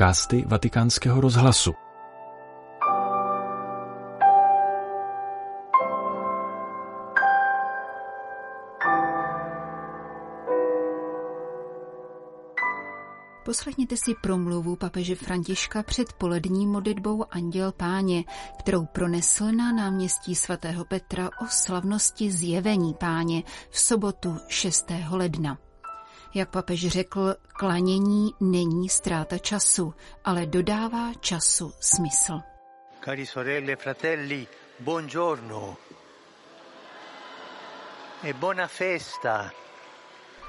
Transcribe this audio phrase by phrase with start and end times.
[0.00, 1.72] podcasty Vatikánského rozhlasu.
[13.44, 18.24] Poslechněte si promluvu papeže Františka před polední modlitbou Anděl Páně,
[18.58, 24.92] kterou pronesl na náměstí svatého Petra o slavnosti zjevení Páně v sobotu 6.
[25.10, 25.58] ledna.
[26.34, 29.94] Jak papež řekl, klanění není ztráta času,
[30.24, 32.40] ale dodává času smysl.
[33.04, 34.46] Cari sorelle fratelli,
[34.80, 35.76] buongiorno
[38.22, 39.52] e buona festa.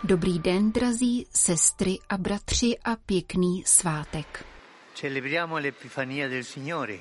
[0.03, 4.45] Dobrý den, drazí sestry a bratři a pěkný svátek.
[4.93, 6.99] Celebriamo l'Epifania del Signore,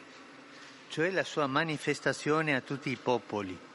[0.88, 3.69] cioè la sua manifestazione a tutti i popoli.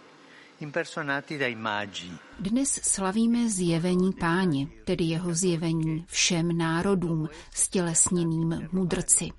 [2.40, 9.30] Dnes slavíme zjevení páně, tedy jeho zjevení všem národům, stělesněným mudrci.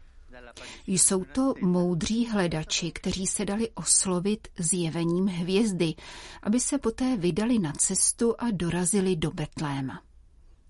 [0.86, 5.94] Jsou to moudří hledači, kteří se dali oslovit zjevením hvězdy,
[6.42, 10.02] aby se poté vydali na cestu a dorazili do Betléma.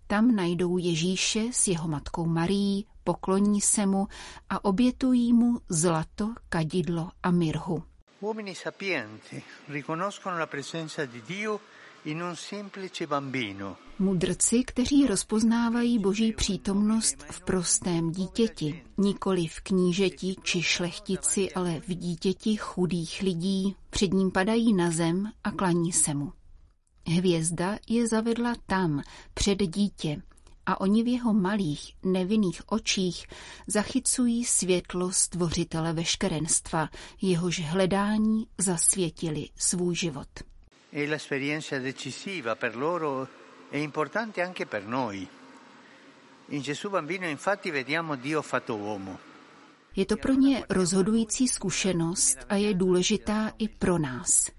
[0.06, 4.06] Tam najdou Ježíše s jeho matkou Marií, pokloní se mu
[4.50, 7.82] a obětují mu zlato, kadidlo a mirhu.
[8.18, 11.60] Uomini sapienti riconoscono la presenza di Dio
[12.02, 13.76] in un semplice bambino.
[13.98, 21.94] Mudrci, kteří rozpoznávají boží přítomnost v prostém dítěti, nikoli v knížeti či šlechtici, ale v
[21.94, 26.32] dítěti chudých lidí, před ním padají na zem a klaní se mu.
[27.06, 29.02] Hvězda je zavedla tam,
[29.34, 30.22] před dítě,
[30.66, 33.26] a oni v jeho malých, nevinných očích
[33.66, 36.88] zachycují světlo stvořitele veškerenstva,
[37.22, 40.28] jehož hledání zasvětili svůj život.
[40.92, 43.28] È l'esperienza decisiva per loro
[43.70, 45.28] e importante anche per noi.
[46.48, 49.18] In Gesù bambino infatti vediamo Dio fatto uomo.
[49.96, 54.50] Je to pro ně rozhodující zkušenost a je důležitá i pro nás.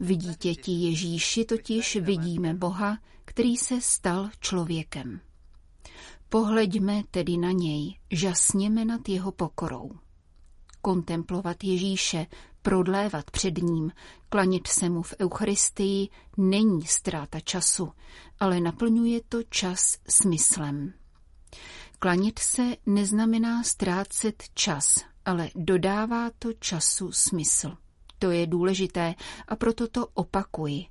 [0.00, 5.20] V dítěti Ježíši totiž vidíme Boha, který se stal člověkem.
[6.28, 9.90] Pohleďme tedy na něj, žasněme nad jeho pokorou.
[10.82, 12.26] Kontemplovat Ježíše,
[12.62, 13.92] prodlévat před ním,
[14.28, 17.92] klanit se mu v Eucharistii není ztráta času,
[18.40, 20.92] ale naplňuje to čas smyslem.
[21.98, 27.76] Klanit se neznamená ztrácet čas, ale dodává to času smysl.
[28.18, 29.14] To je důležité
[29.48, 30.86] a proto to opakuji.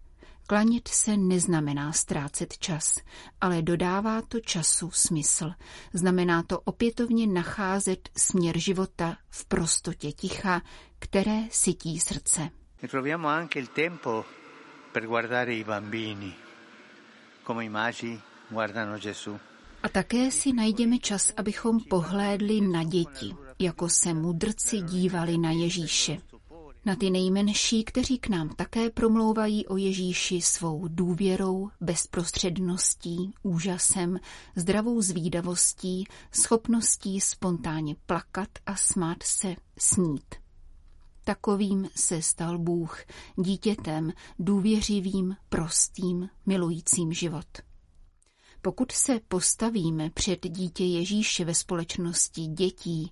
[0.47, 2.95] Klanit se neznamená ztrácet čas,
[3.41, 5.51] ale dodává to času smysl.
[5.93, 10.61] Znamená to opětovně nacházet směr života v prostotě ticha,
[10.99, 12.49] které sytí srdce.
[12.87, 14.25] Troviamo anche il tempo
[14.91, 16.33] per guardare i bambini,
[17.47, 19.39] come i magi guardano Gesù.
[19.83, 26.17] A také si najdeme čas, abychom pohlédli na děti, jako se mudrci dívali na Ježíše.
[26.85, 34.19] Na ty nejmenší, kteří k nám také promlouvají o Ježíši svou důvěrou, bezprostředností, úžasem,
[34.55, 40.35] zdravou zvídavostí, schopností spontánně plakat a smát se, snít.
[41.23, 42.99] Takovým se stal Bůh,
[43.35, 47.47] dítětem, důvěřivým, prostým, milujícím život.
[48.61, 53.11] Pokud se postavíme před dítě Ježíše ve společnosti dětí,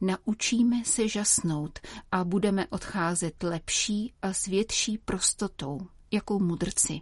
[0.00, 1.78] naučíme se žasnout
[2.12, 5.80] a budeme odcházet lepší a s větší prostotou,
[6.10, 7.00] jako mudrci.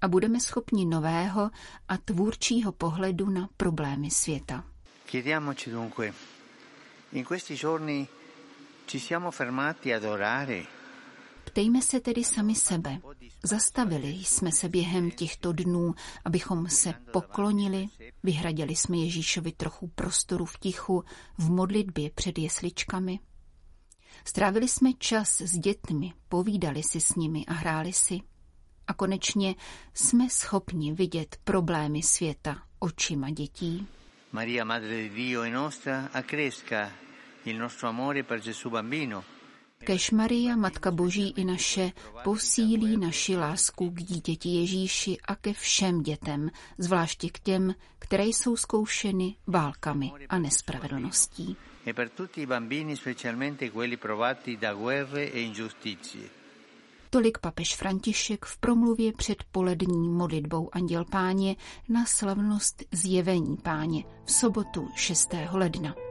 [0.00, 1.50] A budeme schopni nového
[1.88, 4.64] a tvůrčího pohledu na problémy světa.
[5.06, 6.14] Chiediamoci dunque,
[7.12, 8.08] in questi giorni
[8.86, 10.79] ci siamo fermati ad orare
[11.50, 13.00] Ptejme se tedy sami sebe.
[13.42, 15.94] Zastavili jsme se během těchto dnů,
[16.24, 17.88] abychom se poklonili,
[18.22, 21.04] vyhradili jsme Ježíšovi trochu prostoru v tichu,
[21.38, 23.18] v modlitbě před jesličkami.
[24.24, 28.20] Strávili jsme čas s dětmi, povídali si s nimi a hráli si.
[28.86, 29.54] A konečně
[29.94, 33.86] jsme schopni vidět problémy světa očima dětí.
[34.32, 36.92] Maria Madre di Dio e nostra accresca
[37.44, 39.39] il nostro amore per Gesù bambino.
[39.84, 41.92] Kež Maria, Matka Boží i naše,
[42.24, 48.56] posílí naši lásku k dítěti Ježíši a ke všem dětem, zvláště k těm, které jsou
[48.56, 51.56] zkoušeny válkami a nespravedlností.
[55.18, 55.40] e
[56.14, 56.28] e.
[57.10, 61.56] Tolik papež František v promluvě před polední modlitbou Anděl Páně
[61.88, 65.34] na slavnost zjevení Páně v sobotu 6.
[65.52, 66.09] ledna.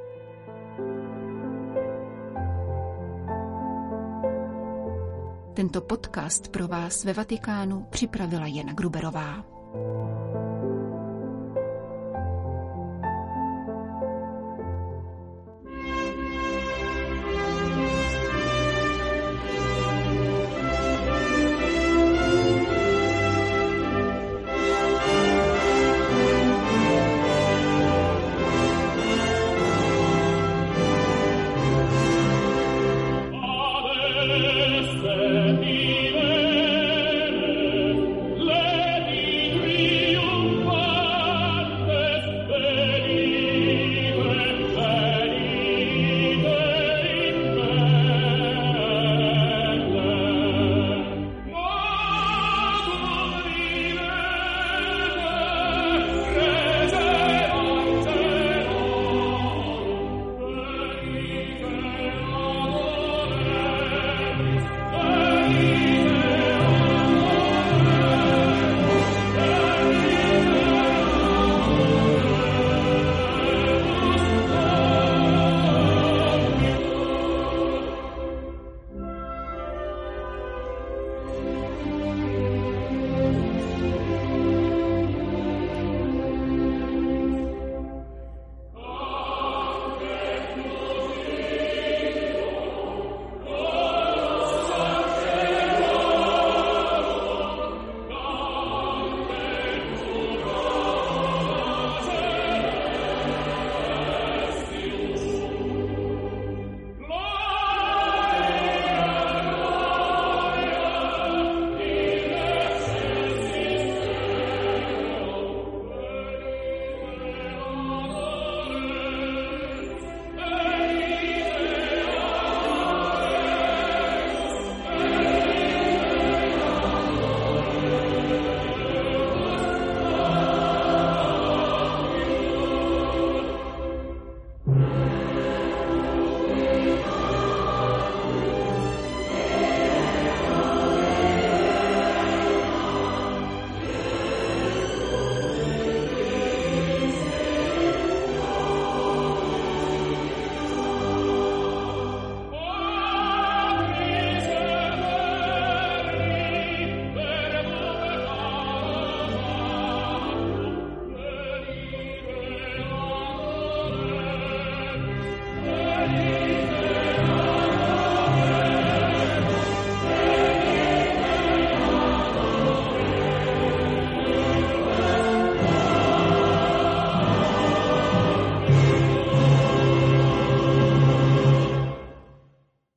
[5.59, 9.45] Tento podcast pro vás ve Vatikánu připravila Jana Gruberová.